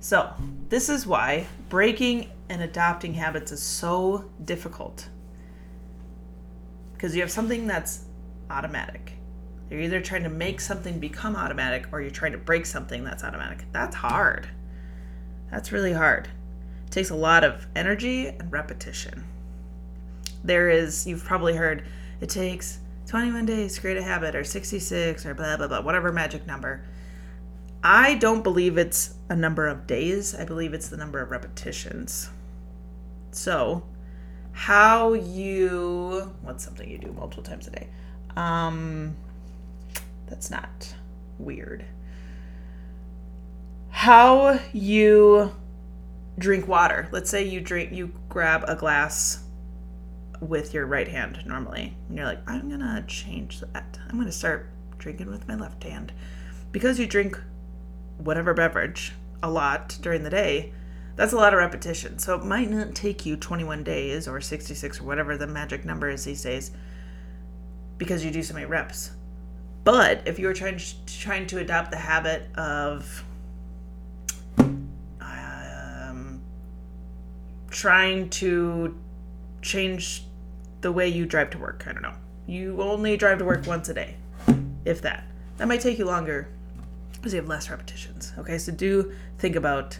So, 0.00 0.32
this 0.68 0.88
is 0.88 1.06
why 1.06 1.46
breaking 1.68 2.30
and 2.48 2.62
adopting 2.62 3.12
habits 3.12 3.52
is 3.52 3.62
so 3.62 4.30
difficult. 4.44 5.08
Because 7.00 7.14
you 7.14 7.22
have 7.22 7.30
something 7.30 7.66
that's 7.66 8.04
automatic. 8.50 9.14
You're 9.70 9.80
either 9.80 10.02
trying 10.02 10.22
to 10.24 10.28
make 10.28 10.60
something 10.60 10.98
become 10.98 11.34
automatic 11.34 11.86
or 11.92 12.02
you're 12.02 12.10
trying 12.10 12.32
to 12.32 12.38
break 12.38 12.66
something 12.66 13.04
that's 13.04 13.24
automatic. 13.24 13.64
That's 13.72 13.96
hard. 13.96 14.50
That's 15.50 15.72
really 15.72 15.94
hard. 15.94 16.28
It 16.84 16.90
takes 16.90 17.08
a 17.08 17.14
lot 17.14 17.42
of 17.42 17.66
energy 17.74 18.26
and 18.26 18.52
repetition. 18.52 19.24
There 20.44 20.68
is, 20.68 21.06
you've 21.06 21.24
probably 21.24 21.56
heard, 21.56 21.86
it 22.20 22.28
takes 22.28 22.80
21 23.06 23.46
days 23.46 23.76
to 23.76 23.80
create 23.80 23.96
a 23.96 24.02
habit 24.02 24.34
or 24.34 24.44
66 24.44 25.24
or 25.24 25.32
blah, 25.32 25.56
blah, 25.56 25.68
blah, 25.68 25.80
whatever 25.80 26.12
magic 26.12 26.46
number. 26.46 26.84
I 27.82 28.16
don't 28.16 28.42
believe 28.42 28.76
it's 28.76 29.14
a 29.30 29.36
number 29.36 29.68
of 29.68 29.86
days. 29.86 30.34
I 30.34 30.44
believe 30.44 30.74
it's 30.74 30.90
the 30.90 30.98
number 30.98 31.22
of 31.22 31.30
repetitions. 31.30 32.28
So, 33.30 33.84
how 34.52 35.14
you, 35.14 36.32
what's 36.42 36.64
something 36.64 36.88
you 36.88 36.98
do 36.98 37.12
multiple 37.12 37.42
times 37.42 37.66
a 37.66 37.70
day? 37.70 37.88
Um, 38.36 39.16
that's 40.26 40.50
not 40.50 40.94
weird. 41.38 41.84
How 43.90 44.60
you 44.72 45.52
drink 46.38 46.66
water. 46.66 47.08
Let's 47.12 47.30
say 47.30 47.44
you 47.44 47.60
drink 47.60 47.92
you 47.92 48.12
grab 48.28 48.64
a 48.66 48.74
glass 48.74 49.44
with 50.40 50.72
your 50.72 50.86
right 50.86 51.08
hand 51.08 51.42
normally. 51.46 51.96
And 52.08 52.16
you're 52.16 52.26
like, 52.26 52.40
I'm 52.48 52.68
to 52.80 53.04
change 53.06 53.60
that. 53.60 53.98
I'm 54.08 54.16
to 54.26 54.32
start 54.32 54.70
drinking 54.98 55.30
with 55.30 55.46
my 55.46 55.54
left 55.54 55.82
hand. 55.84 56.12
Because 56.72 56.98
you 56.98 57.06
drink 57.06 57.38
whatever 58.18 58.54
beverage 58.54 59.12
a 59.42 59.50
lot 59.50 59.98
during 60.00 60.22
the 60.22 60.30
day, 60.30 60.72
that's 61.20 61.34
a 61.34 61.36
lot 61.36 61.52
of 61.52 61.58
repetition. 61.58 62.18
So 62.18 62.34
it 62.34 62.46
might 62.46 62.70
not 62.70 62.94
take 62.94 63.26
you 63.26 63.36
21 63.36 63.84
days 63.84 64.26
or 64.26 64.40
66 64.40 65.02
or 65.02 65.04
whatever 65.04 65.36
the 65.36 65.46
magic 65.46 65.84
number 65.84 66.08
is 66.08 66.24
these 66.24 66.42
days 66.42 66.70
because 67.98 68.24
you 68.24 68.30
do 68.30 68.42
so 68.42 68.54
many 68.54 68.64
reps. 68.64 69.10
But 69.84 70.22
if 70.24 70.38
you 70.38 70.46
were 70.46 70.54
trying 70.54 70.78
to, 70.78 70.94
trying 71.04 71.46
to 71.48 71.58
adopt 71.58 71.90
the 71.90 71.98
habit 71.98 72.48
of 72.56 73.22
um, 75.20 76.40
trying 77.68 78.30
to 78.30 78.98
change 79.60 80.24
the 80.80 80.90
way 80.90 81.06
you 81.06 81.26
drive 81.26 81.50
to 81.50 81.58
work. 81.58 81.84
I 81.86 81.92
don't 81.92 82.00
know. 82.00 82.14
You 82.46 82.80
only 82.80 83.18
drive 83.18 83.40
to 83.40 83.44
work 83.44 83.66
once 83.66 83.90
a 83.90 83.94
day, 83.94 84.16
if 84.86 85.02
that. 85.02 85.24
That 85.58 85.68
might 85.68 85.82
take 85.82 85.98
you 85.98 86.06
longer 86.06 86.48
because 87.12 87.34
you 87.34 87.40
have 87.40 87.48
less 87.48 87.68
repetitions. 87.68 88.32
Okay, 88.38 88.56
so 88.56 88.72
do 88.72 89.12
think 89.36 89.54
about 89.54 89.98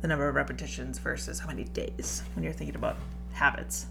the 0.00 0.08
number 0.08 0.28
of 0.28 0.34
repetitions 0.34 0.98
versus 0.98 1.38
how 1.38 1.48
many 1.48 1.64
days 1.64 2.22
when 2.34 2.42
you're 2.42 2.52
thinking 2.52 2.76
about 2.76 2.96
habits. 3.32 3.86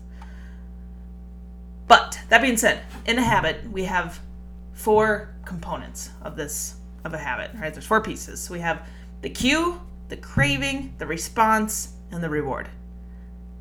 But 1.88 2.20
that 2.30 2.42
being 2.42 2.58
said, 2.58 2.82
in 3.06 3.18
a 3.18 3.24
habit, 3.24 3.70
we 3.72 3.84
have 3.86 4.20
four 4.74 5.34
components 5.46 6.12
of 6.22 6.36
this 6.36 6.76
of 7.04 7.14
a 7.14 7.18
habit, 7.18 7.52
right? 7.60 7.74
There's 7.74 7.86
four 7.86 8.02
pieces. 8.02 8.50
We 8.50 8.60
have 8.60 8.88
the 9.22 9.30
cue, 9.30 9.82
the 10.10 10.18
craving, 10.18 10.94
the 10.98 11.08
response, 11.08 11.94
and 12.12 12.24
the 12.24 12.30
reward. 12.30 12.70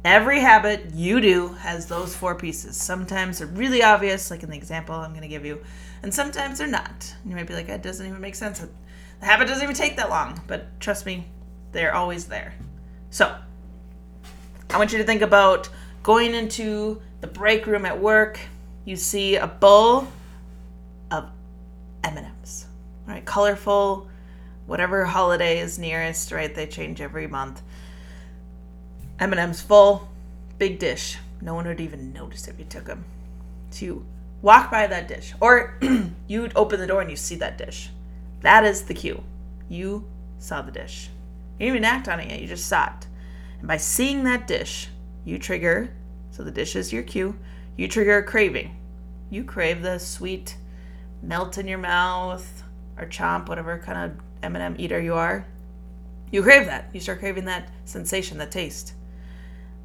Every 0.04 0.40
habit 0.40 0.92
you 0.94 1.20
do 1.20 1.48
has 1.54 1.86
those 1.86 2.14
four 2.14 2.34
pieces. 2.34 2.76
Sometimes 2.76 3.38
they're 3.38 3.48
really 3.48 3.82
obvious, 3.82 4.30
like 4.30 4.42
in 4.42 4.50
the 4.50 4.56
example 4.56 4.94
I'm 4.94 5.10
going 5.10 5.22
to 5.22 5.28
give 5.28 5.44
you, 5.44 5.60
and 6.02 6.12
sometimes 6.12 6.58
they're 6.58 6.66
not. 6.66 7.14
You 7.24 7.34
might 7.34 7.46
be 7.46 7.54
like, 7.54 7.68
it 7.68 7.82
doesn't 7.82 8.06
even 8.06 8.20
make 8.20 8.34
sense. 8.34 8.60
The 8.60 9.26
habit 9.26 9.48
doesn't 9.48 9.62
even 9.62 9.74
take 9.74 9.96
that 9.96 10.10
long, 10.10 10.40
but 10.46 10.80
trust 10.80 11.04
me, 11.06 11.26
they're 11.72 11.94
always 11.94 12.26
there. 12.26 12.54
So, 13.10 13.34
I 14.70 14.78
want 14.78 14.92
you 14.92 14.98
to 14.98 15.04
think 15.04 15.22
about 15.22 15.68
going 16.02 16.34
into 16.34 17.00
the 17.20 17.26
break 17.26 17.66
room 17.66 17.86
at 17.86 18.00
work. 18.00 18.38
You 18.84 18.96
see 18.96 19.36
a 19.36 19.46
bowl 19.46 20.08
of 21.10 21.30
M&Ms, 22.04 22.66
right? 23.06 23.24
Colorful, 23.24 24.08
whatever 24.66 25.04
holiday 25.04 25.58
is 25.58 25.78
nearest, 25.78 26.32
right? 26.32 26.54
They 26.54 26.66
change 26.66 27.00
every 27.00 27.26
month. 27.26 27.62
M&M's 29.18 29.60
full, 29.60 30.08
big 30.58 30.78
dish. 30.78 31.18
No 31.40 31.54
one 31.54 31.66
would 31.66 31.80
even 31.80 32.12
notice 32.12 32.48
if 32.48 32.58
you 32.58 32.64
took 32.64 32.84
them. 32.84 33.04
So 33.70 33.84
you 33.84 34.06
walk 34.42 34.70
by 34.70 34.86
that 34.86 35.08
dish, 35.08 35.34
or 35.40 35.78
you 36.26 36.50
open 36.54 36.80
the 36.80 36.86
door 36.86 37.00
and 37.00 37.10
you 37.10 37.16
see 37.16 37.36
that 37.36 37.58
dish. 37.58 37.90
That 38.42 38.64
is 38.64 38.82
the 38.82 38.94
cue. 38.94 39.22
You 39.68 40.04
saw 40.38 40.62
the 40.62 40.72
dish. 40.72 41.10
You 41.58 41.66
didn't 41.66 41.76
even 41.76 41.84
act 41.84 42.08
on 42.08 42.20
it 42.20 42.30
yet, 42.30 42.40
you 42.40 42.46
just 42.46 42.66
saw 42.66 42.86
it. 42.86 43.06
And 43.58 43.66
by 43.66 43.76
seeing 43.76 44.24
that 44.24 44.46
dish, 44.46 44.88
you 45.24 45.38
trigger, 45.38 45.92
so 46.30 46.44
the 46.44 46.50
dish 46.50 46.76
is 46.76 46.92
your 46.92 47.02
cue, 47.02 47.36
you 47.76 47.88
trigger 47.88 48.18
a 48.18 48.22
craving. 48.22 48.76
You 49.30 49.44
crave 49.44 49.82
the 49.82 49.98
sweet 49.98 50.56
melt 51.22 51.58
in 51.58 51.68
your 51.68 51.78
mouth 51.78 52.62
or 52.96 53.06
chomp, 53.06 53.48
whatever 53.48 53.78
kind 53.78 54.12
of 54.12 54.18
M&M 54.42 54.76
eater 54.78 55.00
you 55.00 55.14
are. 55.14 55.46
You 56.30 56.42
crave 56.42 56.66
that. 56.66 56.90
You 56.92 57.00
start 57.00 57.20
craving 57.20 57.46
that 57.46 57.70
sensation, 57.84 58.38
that 58.38 58.52
taste. 58.52 58.94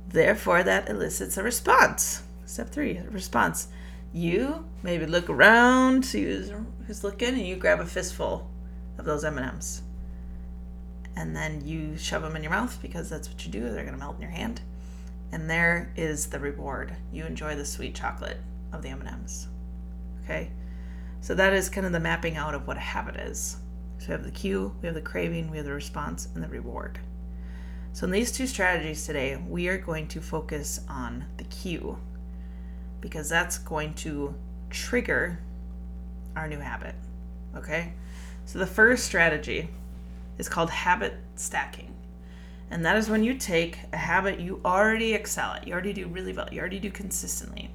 Therefore, 0.07 0.63
that 0.63 0.89
elicits 0.89 1.37
a 1.37 1.43
response. 1.43 2.23
Step 2.45 2.69
three, 2.69 2.99
response. 3.09 3.69
You 4.13 4.65
maybe 4.83 5.05
look 5.05 5.29
around, 5.29 6.05
see 6.05 6.23
who's, 6.23 6.51
who's 6.85 7.03
looking, 7.03 7.29
and 7.29 7.47
you 7.47 7.55
grab 7.55 7.79
a 7.79 7.85
fistful 7.85 8.49
of 8.97 9.05
those 9.05 9.23
M&Ms. 9.23 9.81
And 11.15 11.35
then 11.35 11.65
you 11.65 11.97
shove 11.97 12.23
them 12.23 12.35
in 12.35 12.43
your 12.43 12.51
mouth 12.51 12.77
because 12.81 13.09
that's 13.09 13.29
what 13.29 13.45
you 13.45 13.51
do. 13.51 13.61
They're 13.61 13.83
going 13.83 13.93
to 13.93 13.99
melt 13.99 14.15
in 14.15 14.21
your 14.21 14.31
hand. 14.31 14.61
And 15.31 15.49
there 15.49 15.91
is 15.95 16.27
the 16.27 16.39
reward. 16.39 16.95
You 17.11 17.25
enjoy 17.25 17.55
the 17.55 17.65
sweet 17.65 17.95
chocolate 17.95 18.39
of 18.71 18.81
the 18.81 18.89
M&Ms. 18.89 19.47
Okay? 20.23 20.51
So 21.21 21.35
that 21.35 21.53
is 21.53 21.69
kind 21.69 21.85
of 21.85 21.93
the 21.93 21.99
mapping 21.99 22.35
out 22.35 22.53
of 22.53 22.67
what 22.67 22.77
a 22.77 22.81
habit 22.81 23.15
is. 23.15 23.57
So 23.99 24.07
we 24.07 24.11
have 24.11 24.23
the 24.23 24.31
cue, 24.31 24.75
we 24.81 24.87
have 24.87 24.95
the 24.95 25.01
craving, 25.01 25.49
we 25.49 25.57
have 25.57 25.65
the 25.65 25.71
response, 25.71 26.27
and 26.35 26.43
the 26.43 26.49
reward. 26.49 26.99
So 27.93 28.05
in 28.05 28.11
these 28.11 28.31
two 28.31 28.47
strategies 28.47 29.05
today, 29.05 29.37
we 29.47 29.67
are 29.67 29.77
going 29.77 30.07
to 30.09 30.19
focus 30.19 30.81
on 30.89 31.25
the 31.37 31.43
cue 31.45 31.97
because 33.01 33.29
that's 33.29 33.57
going 33.59 33.93
to 33.95 34.35
trigger 34.69 35.39
our 36.35 36.47
new 36.47 36.59
habit. 36.59 36.95
Okay? 37.55 37.93
So 38.45 38.59
the 38.59 38.67
first 38.67 39.05
strategy 39.05 39.69
is 40.37 40.49
called 40.49 40.69
habit 40.69 41.15
stacking. 41.35 41.95
And 42.71 42.83
that 42.85 42.97
is 42.97 43.09
when 43.09 43.23
you 43.23 43.35
take 43.35 43.77
a 43.91 43.97
habit 43.97 44.39
you 44.39 44.59
already 44.65 45.13
excel 45.13 45.51
at, 45.51 45.67
you 45.67 45.73
already 45.73 45.93
do 45.93 46.07
really 46.07 46.33
well, 46.33 46.49
you 46.51 46.59
already 46.59 46.79
do 46.79 46.89
consistently, 46.89 47.69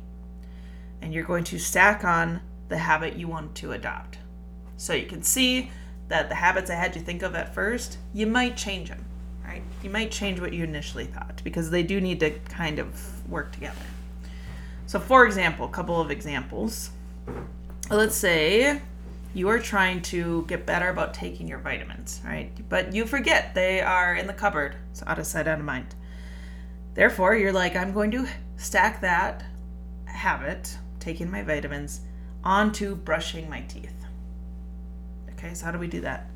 and 1.00 1.14
you're 1.14 1.24
going 1.24 1.44
to 1.44 1.58
stack 1.58 2.04
on 2.04 2.40
the 2.68 2.78
habit 2.78 3.16
you 3.16 3.28
want 3.28 3.54
to 3.56 3.72
adopt. 3.72 4.18
So 4.76 4.94
you 4.94 5.06
can 5.06 5.22
see 5.22 5.70
that 6.08 6.28
the 6.28 6.34
habits 6.34 6.70
I 6.70 6.74
had 6.74 6.96
you 6.96 7.02
think 7.02 7.22
of 7.22 7.34
at 7.34 7.54
first, 7.54 7.98
you 8.12 8.26
might 8.26 8.56
change 8.56 8.88
them, 8.88 9.04
right? 9.44 9.62
You 9.82 9.90
might 9.90 10.10
change 10.10 10.40
what 10.40 10.52
you 10.52 10.64
initially 10.64 11.04
thought 11.04 11.42
because 11.44 11.70
they 11.70 11.82
do 11.82 12.00
need 12.00 12.20
to 12.20 12.30
kind 12.30 12.78
of 12.78 13.28
work 13.28 13.52
together. 13.52 13.76
So, 14.86 14.98
for 14.98 15.26
example, 15.26 15.66
a 15.66 15.70
couple 15.70 16.00
of 16.00 16.10
examples. 16.10 16.90
Let's 17.90 18.16
say 18.16 18.80
you 19.38 19.48
are 19.48 19.60
trying 19.60 20.02
to 20.02 20.44
get 20.48 20.66
better 20.66 20.88
about 20.88 21.14
taking 21.14 21.46
your 21.46 21.60
vitamins, 21.60 22.20
right? 22.24 22.50
But 22.68 22.92
you 22.92 23.06
forget 23.06 23.54
they 23.54 23.80
are 23.80 24.16
in 24.16 24.26
the 24.26 24.32
cupboard. 24.32 24.74
So, 24.92 25.04
out 25.06 25.20
of 25.20 25.26
sight, 25.26 25.46
out 25.46 25.60
of 25.60 25.64
mind. 25.64 25.94
Therefore, 26.94 27.36
you're 27.36 27.52
like, 27.52 27.76
I'm 27.76 27.92
going 27.92 28.10
to 28.10 28.26
stack 28.56 29.00
that 29.02 29.44
habit, 30.06 30.76
taking 30.98 31.30
my 31.30 31.42
vitamins, 31.42 32.00
onto 32.42 32.96
brushing 32.96 33.48
my 33.48 33.60
teeth. 33.62 33.94
Okay, 35.30 35.54
so 35.54 35.66
how 35.66 35.70
do 35.70 35.78
we 35.78 35.86
do 35.86 36.00
that? 36.00 36.28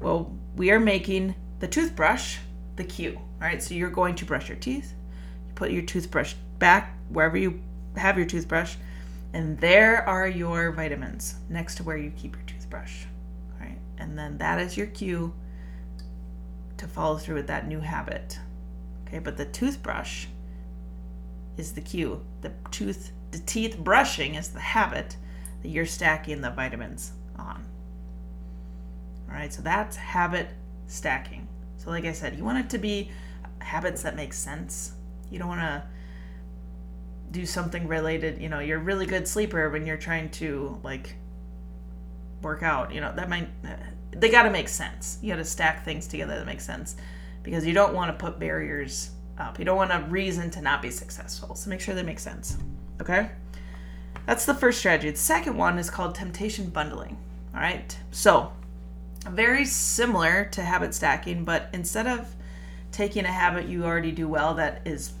Well, 0.00 0.34
we 0.56 0.70
are 0.70 0.80
making 0.80 1.34
the 1.60 1.68
toothbrush 1.68 2.38
the 2.76 2.84
cue. 2.84 3.16
All 3.16 3.46
right, 3.46 3.62
so 3.62 3.74
you're 3.74 3.90
going 3.90 4.14
to 4.14 4.24
brush 4.24 4.48
your 4.48 4.56
teeth. 4.56 4.94
You 5.46 5.54
put 5.54 5.70
your 5.70 5.82
toothbrush 5.82 6.32
back 6.58 6.96
wherever 7.10 7.36
you 7.36 7.60
have 7.96 8.16
your 8.16 8.26
toothbrush, 8.26 8.76
and 9.32 9.58
there 9.58 10.06
are 10.06 10.28
your 10.28 10.72
vitamins 10.72 11.36
next 11.48 11.76
to 11.76 11.82
where 11.82 11.96
you 11.96 12.10
keep 12.16 12.34
your 12.36 12.44
toothbrush. 12.46 13.04
Right, 13.60 13.78
and 13.98 14.18
then 14.18 14.38
that 14.38 14.60
is 14.60 14.76
your 14.76 14.88
cue 14.88 15.32
to 16.76 16.86
follow 16.86 17.16
through 17.16 17.36
with 17.36 17.46
that 17.46 17.66
new 17.66 17.80
habit. 17.80 18.38
Okay, 19.06 19.18
but 19.18 19.36
the 19.36 19.46
toothbrush 19.46 20.26
is 21.56 21.72
the 21.72 21.80
cue. 21.80 22.24
The 22.40 22.52
tooth, 22.70 23.12
the 23.30 23.38
teeth 23.38 23.78
brushing 23.78 24.34
is 24.34 24.48
the 24.48 24.60
habit 24.60 25.16
that 25.62 25.68
you're 25.68 25.86
stacking 25.86 26.40
the 26.40 26.50
vitamins 26.50 27.12
on. 27.36 27.64
All 29.28 29.34
right, 29.34 29.52
so 29.52 29.62
that's 29.62 29.96
habit 29.96 30.48
stacking. 30.86 31.48
So, 31.78 31.90
like 31.90 32.04
I 32.04 32.12
said, 32.12 32.36
you 32.36 32.44
want 32.44 32.58
it 32.58 32.70
to 32.70 32.78
be 32.78 33.10
habits 33.58 34.02
that 34.02 34.16
make 34.16 34.32
sense. 34.32 34.92
You 35.30 35.38
don't 35.38 35.48
want 35.48 35.60
to 35.60 35.82
do 37.32 37.44
something 37.44 37.88
related, 37.88 38.40
you 38.40 38.48
know, 38.48 38.60
you're 38.60 38.78
a 38.78 38.82
really 38.82 39.06
good 39.06 39.26
sleeper 39.26 39.68
when 39.70 39.86
you're 39.86 39.96
trying 39.96 40.30
to 40.30 40.78
like 40.84 41.16
work 42.42 42.62
out, 42.62 42.94
you 42.94 43.00
know, 43.00 43.12
that 43.14 43.28
might 43.28 43.48
they 44.12 44.28
got 44.28 44.42
to 44.44 44.50
make 44.50 44.68
sense. 44.68 45.18
You 45.22 45.30
got 45.30 45.36
to 45.36 45.44
stack 45.44 45.84
things 45.84 46.06
together 46.06 46.36
that 46.36 46.46
make 46.46 46.60
sense 46.60 46.96
because 47.42 47.66
you 47.66 47.72
don't 47.72 47.94
want 47.94 48.16
to 48.16 48.24
put 48.24 48.38
barriers 48.38 49.10
up. 49.38 49.58
You 49.58 49.64
don't 49.64 49.76
want 49.76 49.92
a 49.92 50.06
reason 50.08 50.50
to 50.50 50.60
not 50.60 50.82
be 50.82 50.90
successful. 50.90 51.54
So 51.54 51.70
make 51.70 51.80
sure 51.80 51.94
they 51.94 52.02
make 52.02 52.18
sense. 52.18 52.56
Okay? 53.00 53.30
That's 54.26 54.44
the 54.44 54.54
first 54.54 54.78
strategy. 54.78 55.10
The 55.10 55.16
second 55.16 55.56
one 55.56 55.78
is 55.78 55.90
called 55.90 56.14
temptation 56.14 56.68
bundling. 56.70 57.16
All 57.54 57.60
right. 57.60 57.96
So, 58.10 58.52
very 59.28 59.64
similar 59.64 60.44
to 60.52 60.62
habit 60.62 60.94
stacking, 60.94 61.44
but 61.44 61.68
instead 61.72 62.06
of 62.06 62.34
taking 62.92 63.24
a 63.24 63.32
habit 63.32 63.66
you 63.66 63.84
already 63.84 64.12
do 64.12 64.28
well 64.28 64.54
that 64.54 64.82
is 64.84 65.12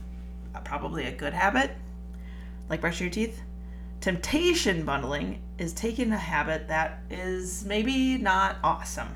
probably 0.64 1.06
a 1.06 1.12
good 1.12 1.32
habit, 1.32 1.72
like 2.72 2.80
brushing 2.80 3.04
your 3.04 3.12
teeth, 3.12 3.40
temptation 4.00 4.84
bundling 4.84 5.40
is 5.58 5.72
taking 5.72 6.10
a 6.10 6.18
habit 6.18 6.66
that 6.66 7.04
is 7.08 7.64
maybe 7.64 8.18
not 8.18 8.56
awesome. 8.64 9.14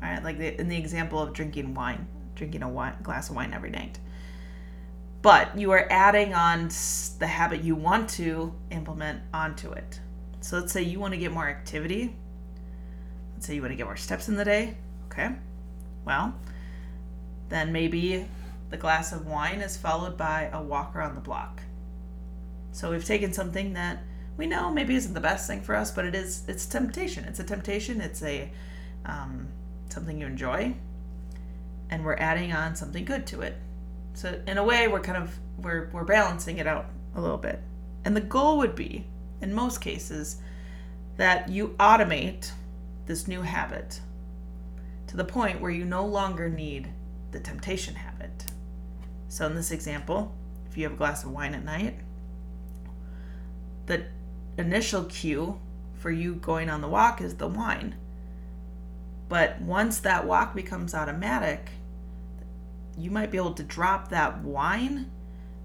All 0.00 0.08
right. 0.08 0.22
Like 0.22 0.38
the, 0.38 0.60
in 0.60 0.68
the 0.68 0.76
example 0.76 1.18
of 1.20 1.32
drinking 1.32 1.74
wine, 1.74 2.06
drinking 2.36 2.62
a 2.62 2.68
wine, 2.68 2.94
glass 3.02 3.30
of 3.30 3.34
wine 3.34 3.52
every 3.52 3.70
night 3.70 3.98
but 5.22 5.56
you 5.56 5.70
are 5.70 5.86
adding 5.88 6.34
on 6.34 6.68
the 7.20 7.26
habit 7.26 7.62
you 7.62 7.76
want 7.76 8.10
to 8.10 8.52
implement 8.70 9.22
onto 9.32 9.70
it. 9.70 10.00
So 10.40 10.58
let's 10.58 10.72
say 10.72 10.82
you 10.82 10.98
want 10.98 11.14
to 11.14 11.18
get 11.18 11.30
more 11.30 11.48
activity. 11.48 12.16
Let's 13.32 13.46
say 13.46 13.54
you 13.54 13.62
want 13.62 13.70
to 13.70 13.76
get 13.76 13.86
more 13.86 13.96
steps 13.96 14.28
in 14.28 14.34
the 14.34 14.44
day. 14.44 14.76
Okay. 15.06 15.30
Well, 16.04 16.34
then 17.48 17.70
maybe 17.70 18.26
the 18.70 18.76
glass 18.76 19.12
of 19.12 19.26
wine 19.26 19.60
is 19.60 19.76
followed 19.76 20.16
by 20.16 20.50
a 20.52 20.60
walk 20.60 20.96
around 20.96 21.14
the 21.14 21.20
block. 21.20 21.62
So 22.72 22.90
we've 22.90 23.04
taken 23.04 23.32
something 23.32 23.74
that 23.74 24.02
we 24.36 24.46
know 24.46 24.70
maybe 24.70 24.94
isn't 24.94 25.12
the 25.14 25.20
best 25.20 25.46
thing 25.46 25.60
for 25.60 25.74
us, 25.74 25.90
but 25.90 26.04
it 26.04 26.14
is. 26.14 26.44
It's 26.48 26.66
temptation. 26.66 27.24
It's 27.24 27.38
a 27.38 27.44
temptation. 27.44 28.00
It's 28.00 28.22
a 28.22 28.50
um, 29.04 29.48
something 29.90 30.18
you 30.18 30.26
enjoy, 30.26 30.74
and 31.90 32.04
we're 32.04 32.16
adding 32.16 32.52
on 32.52 32.74
something 32.74 33.04
good 33.04 33.26
to 33.28 33.42
it. 33.42 33.56
So 34.14 34.40
in 34.46 34.58
a 34.58 34.64
way, 34.64 34.88
we're 34.88 35.00
kind 35.00 35.22
of 35.22 35.38
we're 35.58 35.90
we're 35.92 36.04
balancing 36.04 36.58
it 36.58 36.66
out 36.66 36.86
a 37.14 37.20
little 37.20 37.38
bit. 37.38 37.60
And 38.04 38.16
the 38.16 38.20
goal 38.22 38.58
would 38.58 38.74
be, 38.74 39.06
in 39.40 39.54
most 39.54 39.80
cases, 39.80 40.38
that 41.18 41.48
you 41.48 41.76
automate 41.78 42.50
this 43.06 43.28
new 43.28 43.42
habit 43.42 44.00
to 45.08 45.16
the 45.16 45.24
point 45.24 45.60
where 45.60 45.70
you 45.70 45.84
no 45.84 46.06
longer 46.06 46.48
need 46.48 46.88
the 47.32 47.40
temptation 47.40 47.94
habit. 47.94 48.46
So 49.28 49.46
in 49.46 49.54
this 49.54 49.70
example, 49.70 50.34
if 50.68 50.76
you 50.76 50.84
have 50.84 50.94
a 50.94 50.96
glass 50.96 51.22
of 51.22 51.30
wine 51.30 51.54
at 51.54 51.64
night, 51.64 51.98
the 53.86 54.04
initial 54.58 55.04
cue 55.04 55.60
for 55.94 56.10
you 56.10 56.34
going 56.34 56.68
on 56.68 56.80
the 56.80 56.88
walk 56.88 57.20
is 57.20 57.34
the 57.34 57.48
wine. 57.48 57.94
But 59.28 59.60
once 59.60 60.00
that 60.00 60.26
walk 60.26 60.54
becomes 60.54 60.94
automatic, 60.94 61.70
you 62.96 63.10
might 63.10 63.30
be 63.30 63.38
able 63.38 63.54
to 63.54 63.62
drop 63.62 64.08
that 64.08 64.42
wine 64.42 65.10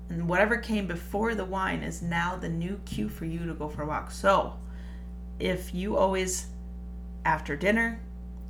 and 0.09 0.29
whatever 0.29 0.57
came 0.57 0.87
before 0.87 1.35
the 1.35 1.45
wine 1.45 1.83
is 1.83 2.01
now 2.01 2.35
the 2.35 2.49
new 2.49 2.79
cue 2.85 3.09
for 3.09 3.25
you 3.25 3.45
to 3.45 3.53
go 3.53 3.67
for 3.67 3.81
a 3.81 3.85
walk. 3.85 4.11
So, 4.11 4.53
if 5.39 5.73
you 5.73 5.97
always 5.97 6.47
after 7.25 7.57
dinner, 7.57 7.99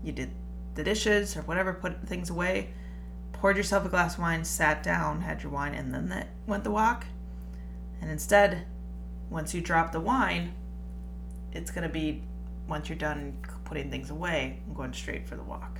you 0.03 0.11
did 0.11 0.29
the 0.75 0.83
dishes 0.83 1.35
or 1.35 1.41
whatever, 1.41 1.73
put 1.73 2.07
things 2.07 2.29
away, 2.29 2.73
poured 3.33 3.57
yourself 3.57 3.85
a 3.85 3.89
glass 3.89 4.13
of 4.13 4.21
wine, 4.21 4.45
sat 4.45 4.83
down, 4.83 5.21
had 5.21 5.41
your 5.41 5.51
wine, 5.51 5.73
and 5.73 5.93
then 5.93 6.27
went 6.45 6.63
the 6.63 6.71
walk. 6.71 7.07
And 7.99 8.11
instead, 8.11 8.65
once 9.29 9.53
you 9.53 9.61
drop 9.61 9.91
the 9.91 9.99
wine, 9.99 10.53
it's 11.51 11.71
going 11.71 11.83
to 11.87 11.93
be 11.93 12.23
once 12.67 12.89
you're 12.89 12.97
done 12.97 13.37
putting 13.65 13.89
things 13.89 14.09
away, 14.09 14.59
I'm 14.67 14.73
going 14.73 14.93
straight 14.93 15.27
for 15.27 15.35
the 15.35 15.43
walk 15.43 15.79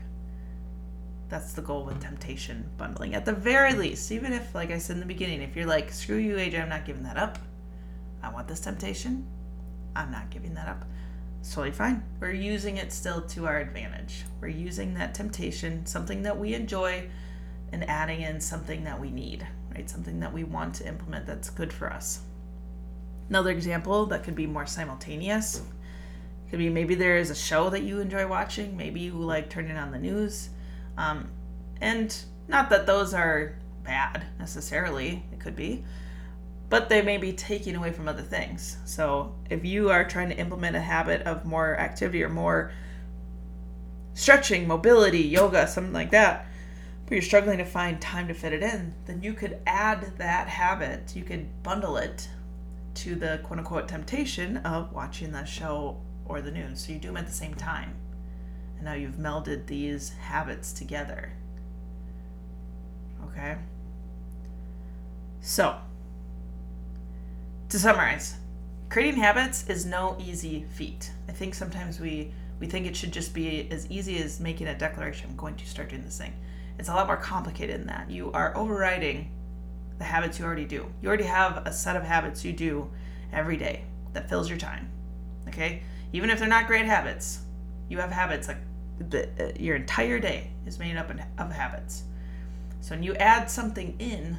that's 1.30 1.54
the 1.54 1.62
goal 1.62 1.84
with 1.84 2.02
temptation 2.02 2.70
bundling. 2.78 3.14
At 3.14 3.26
the 3.26 3.34
very 3.34 3.74
least, 3.74 4.12
even 4.12 4.32
if, 4.34 4.56
like 4.56 4.72
I 4.72 4.78
said 4.78 4.96
in 4.96 5.00
the 5.00 5.06
beginning, 5.06 5.42
if 5.42 5.56
you're 5.56 5.66
like, 5.66 5.92
screw 5.92 6.18
you, 6.18 6.36
AJ, 6.36 6.62
I'm 6.62 6.70
not 6.70 6.86
giving 6.86 7.04
that 7.04 7.18
up. 7.18 7.38
I 8.24 8.30
want 8.30 8.48
this 8.48 8.60
temptation. 8.60 9.28
I'm 9.96 10.12
not 10.12 10.30
giving 10.30 10.54
that 10.56 10.68
up. 10.68 10.86
It's 11.40 11.54
totally 11.54 11.72
fine. 11.72 12.04
We're 12.20 12.32
using 12.32 12.78
it 12.78 12.94
still 12.94 13.22
to 13.22 13.46
our 13.46 13.60
advantage. 13.60 14.24
We're 14.40 14.48
using 14.48 14.94
that 14.96 15.14
temptation, 15.14 15.86
something 15.86 16.24
that 16.24 16.38
we 16.38 16.54
enjoy, 16.54 17.10
and 17.72 17.88
adding 17.90 18.22
in 18.22 18.40
something 18.40 18.84
that 18.86 19.00
we 19.00 19.12
need. 19.12 19.46
right? 19.74 19.90
Something 19.90 20.20
that 20.22 20.34
we 20.34 20.44
want 20.44 20.76
to 20.76 20.88
implement 20.88 21.26
that's 21.26 21.50
good 21.50 21.74
for 21.74 21.92
us. 21.92 22.22
Another 23.30 23.52
example 23.52 24.06
that 24.08 24.24
could 24.24 24.36
be 24.36 24.48
more 24.48 24.66
simultaneous 24.66 25.62
could 26.50 26.60
be 26.60 26.70
maybe 26.70 26.96
there 26.96 27.18
is 27.18 27.30
a 27.30 27.36
show 27.36 27.70
that 27.70 27.84
you 27.84 28.00
enjoy 28.00 28.26
watching, 28.26 28.78
maybe 28.78 29.02
you 29.02 29.14
like 29.14 29.50
turning 29.50 29.76
on 29.76 29.92
the 29.92 30.00
news. 30.00 30.50
Um, 30.98 31.30
and 31.82 32.16
not 32.48 32.70
that 32.70 32.86
those 32.86 33.14
are 33.14 33.56
bad 33.84 34.26
necessarily, 34.40 35.24
it 35.32 35.40
could 35.40 35.56
be, 35.56 35.84
but 36.70 36.90
they 36.90 37.02
may 37.02 37.18
be 37.18 37.34
taking 37.34 37.76
away 37.76 37.92
from 37.92 38.08
other 38.08 38.22
things. 38.22 38.78
So 38.86 39.36
if 39.50 39.66
you 39.66 39.90
are 39.90 40.08
trying 40.08 40.30
to 40.30 40.38
implement 40.38 40.76
a 40.76 40.82
habit 40.82 41.24
of 41.24 41.46
more 41.46 41.78
activity 41.78 42.24
or 42.24 42.30
more 42.30 42.72
stretching, 44.14 44.68
mobility, 44.68 45.22
yoga, 45.22 45.68
something 45.68 45.94
like 45.94 46.12
that, 46.12 46.48
but 47.06 47.14
you're 47.14 47.22
struggling 47.22 47.58
to 47.60 47.66
find 47.66 48.02
time 48.02 48.28
to 48.28 48.34
fit 48.34 48.54
it 48.54 48.64
in, 48.64 48.94
then 49.06 49.22
you 49.22 49.34
could 49.34 49.60
add 49.68 50.18
that 50.18 50.48
habit, 50.48 51.16
you 51.16 51.24
could 51.24 51.62
bundle 51.64 51.98
it 51.98 52.30
to 52.98 53.16
the 53.16 53.40
quote 53.44 53.60
unquote 53.60 53.88
temptation 53.88 54.58
of 54.58 54.92
watching 54.92 55.32
the 55.32 55.46
show 55.46 55.98
or 56.26 56.42
the 56.42 56.52
news. 56.52 56.86
So 56.86 56.94
you 56.94 57.00
do 57.00 57.08
them 57.10 57.18
at 57.18 57.28
the 57.28 57.34
same 57.34 57.54
time. 57.54 57.96
And 58.76 58.86
now 58.86 58.94
you've 58.94 59.16
melded 59.16 59.68
these 59.68 60.10
habits 60.10 60.74
together. 60.74 61.32
Okay? 63.26 63.58
So, 65.42 65.78
to 67.70 67.80
summarize, 67.80 68.36
creating 68.90 69.22
habits 69.22 69.68
is 69.68 69.86
no 69.86 70.18
easy 70.20 70.66
feat. 70.72 71.12
I 71.30 71.32
think 71.32 71.56
sometimes 71.56 72.00
we 72.00 72.32
we 72.60 72.66
think 72.66 72.88
it 72.88 72.96
should 72.96 73.14
just 73.14 73.36
be 73.36 73.70
as 73.70 73.90
easy 73.92 74.18
as 74.18 74.40
making 74.40 74.68
a 74.68 74.76
declaration 74.76 75.30
I'm 75.30 75.36
going 75.36 75.56
to 75.56 75.66
start 75.68 75.90
doing 75.90 76.04
this 76.04 76.18
thing. 76.18 76.34
It's 76.80 76.90
a 76.90 76.94
lot 76.94 77.06
more 77.06 77.18
complicated 77.18 77.82
than 77.82 77.88
that. 77.88 78.10
You 78.10 78.32
are 78.32 78.56
overriding 78.58 79.30
the 79.98 80.04
habits 80.04 80.40
you 80.40 80.46
already 80.46 80.66
do. 80.66 80.92
You 81.02 81.08
already 81.08 81.24
have 81.24 81.66
a 81.66 81.74
set 81.74 81.96
of 81.96 82.04
habits 82.04 82.46
you 82.46 82.54
do 82.54 82.90
every 83.32 83.58
day 83.58 83.84
that 84.14 84.30
fills 84.30 84.50
your 84.50 84.58
time. 84.58 84.90
Okay? 85.48 85.82
Even 86.14 86.30
if 86.30 86.40
they're 86.40 86.48
not 86.48 86.68
great 86.68 86.86
habits, 86.86 87.40
you 87.90 87.98
have 88.00 88.12
habits 88.12 88.48
like 88.48 88.58
the, 89.00 89.30
uh, 89.40 89.52
your 89.60 89.76
entire 89.76 90.20
day 90.20 90.52
is 90.66 90.80
made 90.80 90.98
up 90.98 91.10
of 91.38 91.52
habits. 91.52 92.04
So 92.82 92.96
when 92.96 93.04
you 93.04 93.16
add 93.16 93.50
something 93.50 93.96
in, 94.00 94.38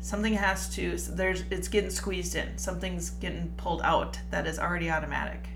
something 0.00 0.34
has 0.34 0.68
to 0.74 0.96
there's 0.96 1.44
it's 1.50 1.68
getting 1.68 1.90
squeezed 1.90 2.34
in. 2.34 2.58
Something's 2.58 3.10
getting 3.10 3.52
pulled 3.56 3.82
out 3.82 4.18
that 4.30 4.46
is 4.46 4.58
already 4.58 4.90
automatic. 4.90 5.48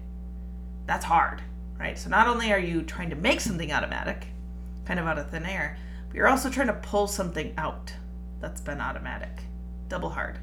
That's 0.87 1.05
hard, 1.05 1.43
right? 1.79 1.99
So 1.99 2.11
not 2.11 2.27
only 2.27 2.53
are 2.53 2.59
you 2.59 2.83
trying 2.83 3.11
to 3.11 3.17
make 3.17 3.41
something 3.41 3.73
automatic, 3.73 4.27
kind 4.85 5.01
of 5.01 5.07
out 5.07 5.19
of 5.19 5.31
thin 5.31 5.47
air, 5.47 5.79
but 6.09 6.17
you're 6.17 6.29
also 6.29 6.51
trying 6.51 6.67
to 6.67 6.75
pull 6.75 7.07
something 7.07 7.55
out 7.57 7.93
that's 8.41 8.61
been 8.61 8.81
automatic. 8.81 9.43
Double 9.89 10.11
hard. 10.11 10.39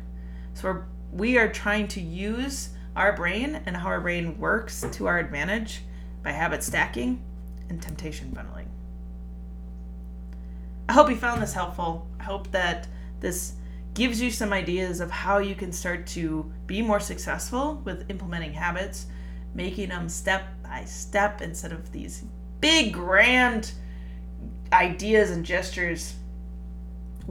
So 0.54 0.72
we're, 0.72 0.84
we 1.12 1.38
are 1.38 1.52
trying 1.52 1.88
to 1.90 2.02
use 2.02 2.70
our 2.96 3.16
brain 3.16 3.62
and 3.66 3.76
how 3.76 3.88
our 3.88 4.02
brain 4.02 4.38
works 4.38 4.86
to 4.92 5.08
our 5.08 5.20
advantage 5.20 5.82
by 6.24 6.32
habit 6.32 6.64
stacking 6.64 7.24
and 7.70 7.82
temptation 7.82 8.30
bundling. 8.32 8.70
I 10.90 10.94
hope 10.94 11.10
you 11.10 11.16
found 11.16 11.42
this 11.42 11.54
helpful. 11.54 12.08
I 12.20 12.24
hope 12.24 12.52
that 12.52 12.88
this 13.22 13.54
gives 13.94 14.22
you 14.22 14.32
some 14.32 14.54
ideas 14.54 15.00
of 15.00 15.12
how 15.12 15.38
you 15.38 15.56
can 15.56 15.72
start 15.72 16.08
to 16.08 16.52
be 16.68 16.82
more 16.82 17.00
successful 17.00 17.82
with 17.86 18.10
implementing 18.10 18.54
habits, 18.54 19.08
making 19.54 19.90
them 19.90 20.10
step 20.10 20.44
by 20.64 20.86
step 20.86 21.42
instead 21.42 21.72
of 21.72 21.92
these 21.92 22.24
big, 22.60 22.94
grand 22.94 23.72
ideas 24.74 25.32
and 25.32 25.46
gestures. 25.46 26.16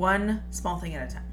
One 0.00 0.42
small 0.48 0.78
thing 0.78 0.94
at 0.94 1.10
a 1.10 1.14
time 1.14 1.30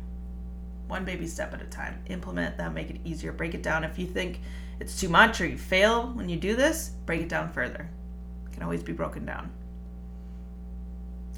one 0.88 1.06
baby 1.06 1.28
step 1.28 1.54
at 1.54 1.62
a 1.62 1.66
time. 1.66 2.02
Implement 2.08 2.58
them, 2.58 2.74
make 2.74 2.90
it 2.90 3.00
easier, 3.04 3.32
break 3.32 3.54
it 3.54 3.64
down. 3.64 3.84
If 3.84 4.00
you 4.00 4.08
think 4.08 4.42
it's 4.80 5.00
too 5.00 5.10
much 5.10 5.42
or 5.42 5.46
you 5.46 5.58
fail 5.58 6.08
when 6.14 6.30
you 6.30 6.38
do 6.38 6.56
this, 6.56 6.92
break 7.06 7.22
it 7.22 7.30
down 7.30 7.52
further. 7.52 7.90
It 8.46 8.54
can 8.54 8.64
always 8.64 8.84
be 8.84 8.94
broken 8.94 9.26
down. 9.26 9.52